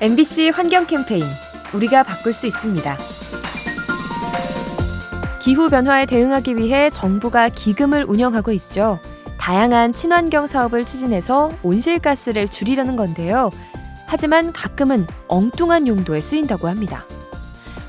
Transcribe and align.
MBC 0.00 0.50
환경 0.50 0.86
캠페인 0.86 1.24
우리가 1.74 2.04
바꿀 2.04 2.32
수 2.32 2.46
있습니다. 2.46 2.96
기후 5.42 5.68
변화에 5.68 6.06
대응하기 6.06 6.56
위해 6.56 6.88
정부가 6.88 7.48
기금을 7.48 8.04
운영하고 8.04 8.52
있죠. 8.52 9.00
다양한 9.38 9.92
친환경 9.92 10.46
사업을 10.46 10.84
추진해서 10.84 11.50
온실가스를 11.64 12.46
줄이려는 12.46 12.94
건데요. 12.94 13.50
하지만 14.06 14.52
가끔은 14.52 15.04
엉뚱한 15.26 15.88
용도에 15.88 16.20
쓰인다고 16.20 16.68
합니다. 16.68 17.04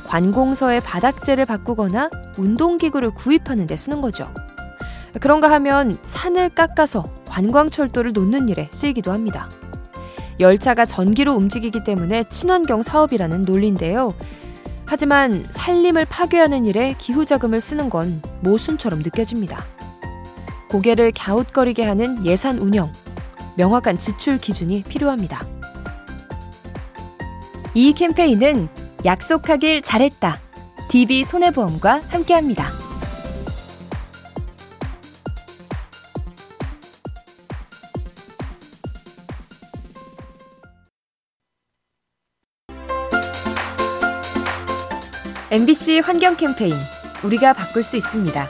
관공서의 0.08 0.82
바닥재를 0.82 1.46
바꾸거나 1.46 2.10
운동기구를 2.38 3.12
구입하는 3.12 3.68
데 3.68 3.76
쓰는 3.76 4.02
거죠. 4.02 4.28
그런가 5.20 5.52
하면 5.52 5.96
산을 6.04 6.50
깎아서 6.50 7.04
관광철도를 7.28 8.14
놓는 8.14 8.50
일에 8.50 8.68
쓰이기도 8.72 9.12
합니다. 9.12 9.48
열차가 10.40 10.86
전기로 10.86 11.34
움직이기 11.34 11.84
때문에 11.84 12.24
친환경 12.30 12.82
사업이라는 12.82 13.44
논리인데요. 13.44 14.14
하지만 14.86 15.46
산림을 15.52 16.06
파괴하는 16.06 16.66
일에 16.66 16.96
기후자금을 16.98 17.62
쓰는 17.62 17.90
건 17.90 18.22
모순처럼 18.42 19.00
느껴집니다. 19.00 19.64
고개를 20.70 21.12
갸웃거리게 21.16 21.84
하는 21.84 22.26
예산 22.26 22.58
운영, 22.58 22.92
명확한 23.56 23.98
지출 23.98 24.38
기준이 24.38 24.84
필요합니다. 24.84 25.46
이 27.74 27.94
캠페인은 27.94 28.68
약속하길 29.06 29.82
잘했다. 29.82 30.40
DB 30.90 31.24
손해보험과 31.24 32.02
함께합니다. 32.10 32.79
MBC 45.52 46.02
환경 46.04 46.38
캠페인 46.38 46.76
우리가 47.24 47.54
바꿀 47.54 47.82
수 47.82 47.98
있습니다. 47.98 48.48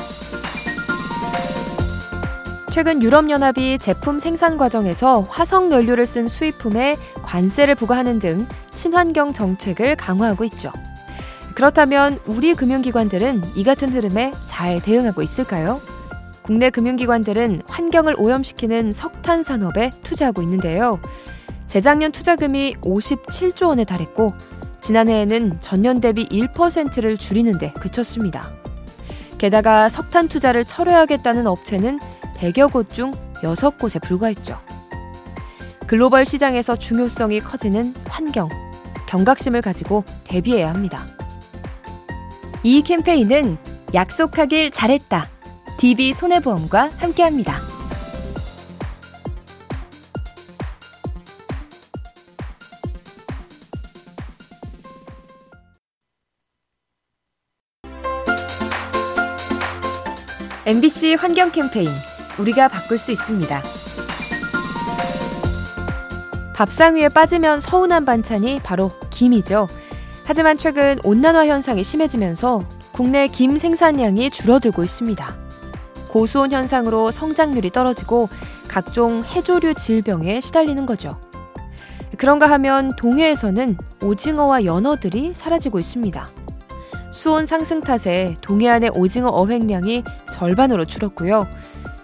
최근 2.72 3.02
유럽연합이 3.02 3.78
제품 3.78 4.20
생산 4.20 4.58
과정에서 4.58 5.22
화석 5.22 5.72
연료를 5.72 6.06
쓴 6.06 6.28
수입품에 6.28 6.98
관세를 7.22 7.76
부과하는 7.76 8.20
등 8.20 8.46
친환경 8.74 9.32
정책을 9.32 9.96
강화하고 9.96 10.44
있죠. 10.44 10.74
그렇다면 11.56 12.20
우리 12.26 12.54
금융기관들은 12.54 13.44
이 13.56 13.64
같은 13.64 13.94
흐름에 13.94 14.34
잘 14.46 14.82
대응하고 14.82 15.22
있을까요? 15.22 15.80
국내 16.42 16.70
금융기관들은 16.70 17.62
환경을 17.66 18.16
오염시키는 18.18 18.92
석탄 18.92 19.42
산업에 19.42 19.92
투자하고 20.04 20.42
있는데요. 20.42 21.00
재작년 21.66 22.12
투자금이 22.12 22.76
57조 22.82 23.68
원에 23.68 23.86
달했고 23.86 24.34
지난해에는 24.82 25.60
전년 25.62 26.00
대비 26.00 26.28
1%를 26.28 27.18
줄이는데 27.18 27.74
그쳤습니다. 27.74 28.50
게다가 29.38 29.90
석탄 29.90 30.28
투자를 30.28 30.66
철회하겠다는 30.66 31.48
업체는 31.48 32.00
100여 32.38 32.72
곳 32.72 32.90
중 32.90 33.14
6곳에 33.42 34.02
불과했죠. 34.02 34.58
글로벌 35.88 36.26
시장에서 36.26 36.76
중요성이 36.76 37.40
커지는 37.40 37.94
환경, 38.08 38.50
경각심을 39.08 39.62
가지고 39.62 40.04
대비해야 40.24 40.70
합니다. 40.70 41.06
이 42.64 42.82
캠페인은 42.84 43.58
약속하길 43.94 44.72
잘했다. 44.72 45.28
DB 45.78 46.14
손해보험과 46.14 46.92
함께합니다. 46.98 47.69
MBC 60.70 61.16
환경 61.16 61.52
캠페인 61.52 61.90
우리가 62.38 62.68
바꿀 62.68 63.00
수 63.00 63.12
있습니다. 63.12 63.60
밥상 66.54 66.96
위에 66.96 67.10
빠지면 67.10 67.60
서운한 67.60 68.06
반찬이 68.06 68.60
바로 68.64 68.92
김이죠. 69.10 69.68
하지만 70.26 70.58
최근 70.58 71.00
온난화 71.04 71.48
현상이 71.48 71.84
심해지면서 71.84 72.64
국내 72.92 73.28
김 73.28 73.58
생산량이 73.58 74.30
줄어들고 74.30 74.84
있습니다. 74.84 75.36
고수온 76.10 76.52
현상으로 76.52 77.10
성장률이 77.10 77.72
떨어지고 77.72 78.30
각종 78.68 79.24
해조류 79.26 79.74
질병에 79.74 80.40
시달리는 80.40 80.86
거죠. 80.86 81.20
그런가 82.16 82.48
하면 82.48 82.96
동해에서는 82.96 83.76
오징어와 84.04 84.66
연어들이 84.66 85.32
사라지고 85.34 85.80
있습니다. 85.80 86.30
수온 87.12 87.48
상승 87.48 87.82
탓에 87.82 88.36
동해안의 88.42 88.92
오징어 88.94 89.30
어획량이 89.30 90.04
절반으로 90.40 90.86
줄었고요. 90.86 91.48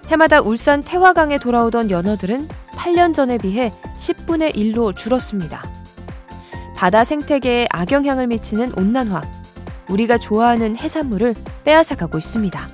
해마다 0.08 0.42
울산 0.42 0.84
태화강에 0.84 1.38
돌아오던 1.38 1.90
연어들은 1.90 2.50
8년 2.72 3.14
전에 3.14 3.38
비해 3.38 3.72
10분의 3.98 4.56
1로 4.56 4.96
줄었습니다. 4.96 5.64
바다 6.76 7.06
생태계에 7.06 7.68
악영향을 7.72 8.28
미치는 8.28 8.78
온난화, 8.78 9.22
우리가 9.90 10.18
좋아하는 10.18 10.76
해산물을 10.76 11.34
빼앗아가고 11.64 12.18
있습니다. 12.18 12.68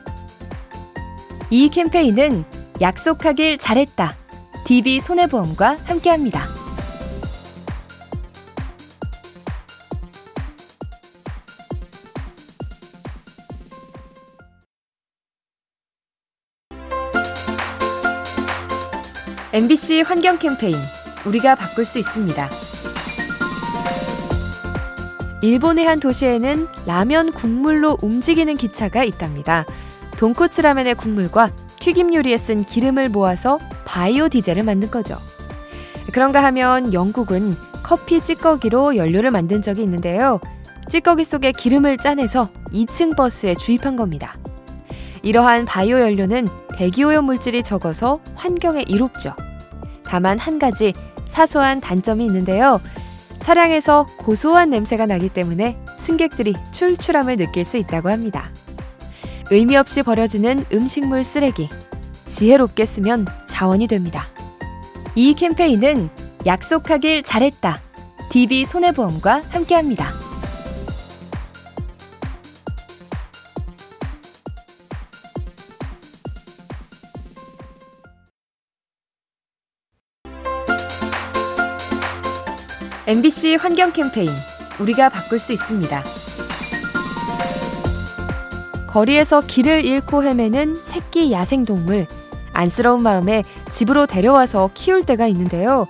이 1.51 1.69
캠페인은 1.69 2.43
약속하길 2.81 3.59
잘했다. 3.59 4.15
DB 4.65 4.99
손해보험과 4.99 5.77
함께합니다. 5.85 6.60
MBC 19.53 20.03
환경 20.05 20.39
캠페인 20.39 20.77
우리가 21.25 21.55
바꿀 21.55 21.83
수 21.83 21.99
있습니다. 21.99 22.49
일본의 25.41 25.85
한 25.85 25.99
도시에는 25.99 26.67
라면 26.85 27.33
국물로 27.33 27.97
움직이는 28.01 28.55
기차가 28.55 29.03
있답니다. 29.03 29.65
돈코츠 30.17 30.61
라면의 30.61 30.95
국물과 30.95 31.51
튀김 31.81 32.13
요리에 32.13 32.37
쓴 32.37 32.63
기름을 32.63 33.09
모아서 33.09 33.59
바이오 33.83 34.29
디젤을 34.29 34.63
만든 34.63 34.89
거죠. 34.89 35.17
그런가 36.13 36.41
하면 36.45 36.93
영국은 36.93 37.53
커피 37.83 38.21
찌꺼기로 38.21 38.95
연료를 38.95 39.31
만든 39.31 39.61
적이 39.61 39.83
있는데요. 39.83 40.39
찌꺼기 40.87 41.25
속에 41.25 41.51
기름을 41.51 41.97
짜내서 41.97 42.47
2층 42.71 43.17
버스에 43.17 43.55
주입한 43.55 43.97
겁니다. 43.97 44.37
이러한 45.23 45.65
바이오 45.65 45.99
연료는 45.99 46.47
대기오염 46.75 47.25
물질이 47.25 47.63
적어서 47.63 48.19
환경에 48.35 48.83
이롭죠. 48.87 49.35
다만 50.03 50.39
한 50.39 50.59
가지 50.59 50.93
사소한 51.27 51.79
단점이 51.79 52.25
있는데요. 52.25 52.81
차량에서 53.39 54.05
고소한 54.17 54.69
냄새가 54.69 55.05
나기 55.05 55.29
때문에 55.29 55.77
승객들이 55.97 56.55
출출함을 56.71 57.37
느낄 57.37 57.65
수 57.65 57.77
있다고 57.77 58.09
합니다. 58.09 58.45
의미 59.49 59.75
없이 59.75 60.03
버려지는 60.03 60.65
음식물 60.71 61.23
쓰레기. 61.23 61.67
지혜롭게 62.29 62.85
쓰면 62.85 63.25
자원이 63.47 63.87
됩니다. 63.87 64.25
이 65.15 65.33
캠페인은 65.33 66.09
약속하길 66.45 67.23
잘했다. 67.23 67.79
DB 68.29 68.63
손해보험과 68.65 69.43
함께합니다. 69.49 70.20
MBC 83.11 83.57
환경 83.59 83.91
캠페인 83.91 84.29
우리가 84.79 85.09
바꿀 85.09 85.37
수 85.37 85.51
있습니다. 85.51 86.01
거리에서 88.87 89.41
길을 89.41 89.83
잃고 89.83 90.23
헤매는 90.23 90.75
새끼 90.85 91.33
야생동물. 91.33 92.07
안쓰러운 92.53 93.03
마음에 93.03 93.43
집으로 93.69 94.05
데려와서 94.05 94.69
키울 94.73 95.05
때가 95.05 95.27
있는데요. 95.27 95.87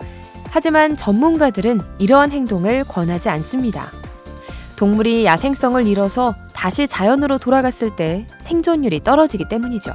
하지만 0.50 0.98
전문가들은 0.98 1.82
이러한 2.00 2.32
행동을 2.32 2.84
권하지 2.86 3.30
않습니다. 3.30 3.92
동물이 4.76 5.24
야생성을 5.24 5.86
잃어서 5.86 6.34
다시 6.56 6.88
자연으로 6.88 7.38
돌아갔을 7.38 7.96
때 7.96 8.26
생존율이 8.40 9.04
떨어지기 9.04 9.48
때문이죠. 9.48 9.94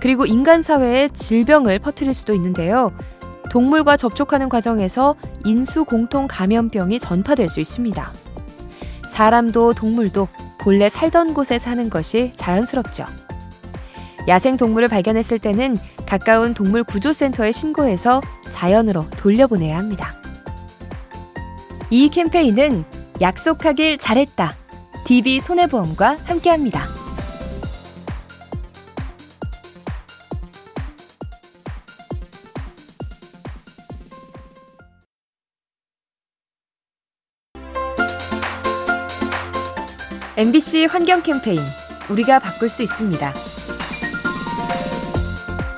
그리고 0.00 0.24
인간 0.24 0.62
사회에 0.62 1.10
질병을 1.10 1.78
퍼뜨릴 1.80 2.14
수도 2.14 2.32
있는데요. 2.32 2.90
동물과 3.52 3.98
접촉하는 3.98 4.48
과정에서 4.48 5.14
인수 5.44 5.84
공통 5.84 6.26
감염병이 6.26 6.98
전파될 6.98 7.50
수 7.50 7.60
있습니다. 7.60 8.12
사람도 9.10 9.74
동물도 9.74 10.26
본래 10.58 10.88
살던 10.88 11.34
곳에 11.34 11.58
사는 11.58 11.90
것이 11.90 12.32
자연스럽죠. 12.34 13.04
야생 14.26 14.56
동물을 14.56 14.88
발견했을 14.88 15.38
때는 15.38 15.76
가까운 16.06 16.54
동물 16.54 16.82
구조센터에 16.82 17.52
신고해서 17.52 18.22
자연으로 18.50 19.10
돌려보내야 19.18 19.76
합니다. 19.76 20.14
이 21.90 22.08
캠페인은 22.08 22.84
약속하길 23.20 23.98
잘했다. 23.98 24.54
DB 25.04 25.40
손해보험과 25.40 26.16
함께합니다. 26.24 27.01
MBC 40.36 40.86
환경 40.86 41.22
캠페인 41.22 41.60
우리가 42.10 42.38
바꿀 42.38 42.68
수 42.68 42.82
있습니다. 42.82 43.32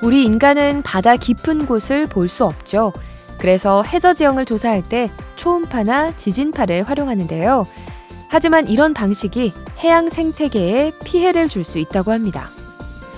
우리 0.02 0.24
인간은 0.24 0.82
바다 0.82 1.16
깊은 1.16 1.66
곳을 1.66 2.06
볼 2.06 2.28
수 2.28 2.44
없죠. 2.44 2.92
그래서 3.38 3.82
해저 3.82 4.14
지형을 4.14 4.44
조사할 4.44 4.82
때 4.88 5.10
초음파나 5.36 6.16
지진파를 6.16 6.84
활용하는데요. 6.84 7.66
하지만 8.28 8.68
이런 8.68 8.94
방식이 8.94 9.52
해양 9.80 10.08
생태계에 10.08 10.92
피해를 11.04 11.48
줄 11.48 11.64
수 11.64 11.78
있다고 11.78 12.12
합니다. 12.12 12.48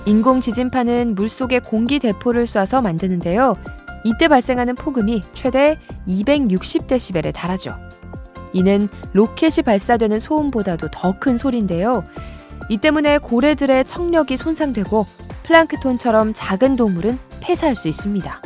인공 0.05 0.41
지진파는 0.41 1.15
물속에 1.15 1.59
공기 1.59 1.99
대포를 1.99 2.45
쏴서 2.45 2.81
만드는데요. 2.81 3.57
이때 4.03 4.27
발생하는 4.27 4.75
폭음이 4.75 5.21
최대 5.33 5.77
260데시벨에 6.07 7.33
달하죠. 7.33 7.77
이는 8.57 8.89
로켓이 9.13 9.63
발사되는 9.65 10.19
소음보다도 10.19 10.89
더 10.91 11.17
큰 11.19 11.37
소리인데요. 11.37 12.03
이 12.69 12.77
때문에 12.77 13.17
고래들의 13.19 13.85
청력이 13.85 14.37
손상되고 14.37 15.05
플랑크톤처럼 15.43 16.33
작은 16.33 16.75
동물은 16.75 17.17
폐사할 17.39 17.75
수 17.75 17.87
있습니다. 17.87 18.41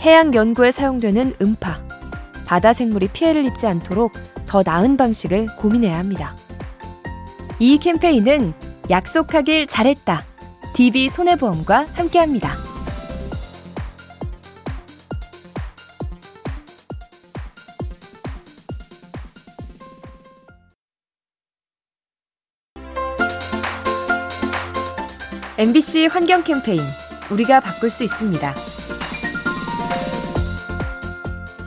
해양 0.00 0.34
연구에 0.34 0.72
사용되는 0.72 1.34
음파, 1.40 1.80
바다 2.46 2.72
생물이 2.72 3.08
피해를 3.08 3.44
입지 3.44 3.66
않도록 3.66 4.12
더 4.46 4.62
나은 4.64 4.96
방식을 4.96 5.46
고민해야 5.58 5.96
합니다. 5.98 6.34
이 7.58 7.78
캠페인은 7.78 8.52
약속하길 8.90 9.68
잘했다. 9.68 10.24
DB 10.74 11.08
손해보험과 11.08 11.86
함께합니다. 11.94 12.71
MBC 25.58 26.06
환경 26.06 26.42
캠페인 26.42 26.80
우리가 27.30 27.60
바꿀 27.60 27.90
수 27.90 28.04
있습니다. 28.04 28.54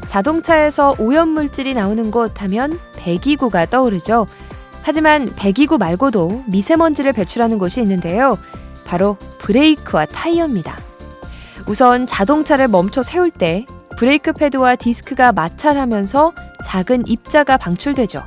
자동차에서 0.08 0.96
오염물질이 0.98 1.76
나오는 1.76 2.10
곳 2.10 2.42
하면 2.42 2.80
배기구가 2.98 3.68
떠오르죠. 3.68 4.26
하지만 4.82 5.32
배기구 5.36 5.78
말고도 5.78 6.46
미세먼지를 6.48 7.14
배출하는 7.14 7.60
곳이 7.60 7.80
있는데요. 7.82 8.40
바로 8.86 9.18
브레이크와 9.40 10.08
타이어입니다. 10.08 10.76
우선 11.68 12.08
자동차를 12.08 12.68
멈춰 12.68 13.04
세울 13.04 13.30
때 13.30 13.68
브레이크 13.98 14.34
패드와 14.34 14.78
디스크가 14.78 15.32
마찰하면서 15.32 16.34
작은 16.64 17.08
입자가 17.08 17.58
방출되죠. 17.58 18.24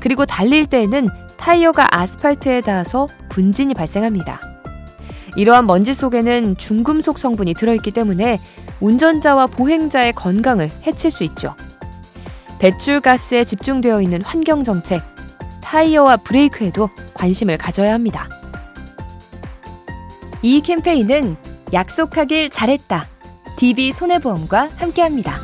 그리고 0.00 0.26
달릴 0.26 0.66
때에는 0.66 1.08
타이어가 1.36 1.86
아스팔트에 1.96 2.60
닿아서 2.62 3.06
분진이 3.28 3.74
발생합니다. 3.74 4.53
이러한 5.36 5.66
먼지 5.66 5.94
속에는 5.94 6.56
중금속 6.56 7.18
성분이 7.18 7.54
들어있기 7.54 7.90
때문에 7.90 8.40
운전자와 8.80 9.48
보행자의 9.48 10.12
건강을 10.12 10.70
해칠 10.86 11.10
수 11.10 11.24
있죠. 11.24 11.54
배출가스에 12.58 13.44
집중되어 13.44 14.00
있는 14.00 14.22
환경정책, 14.22 15.02
타이어와 15.62 16.18
브레이크에도 16.18 16.88
관심을 17.14 17.58
가져야 17.58 17.92
합니다. 17.92 18.28
이 20.42 20.60
캠페인은 20.60 21.36
약속하길 21.72 22.50
잘했다. 22.50 23.06
DB 23.56 23.92
손해보험과 23.92 24.70
함께합니다. 24.76 25.43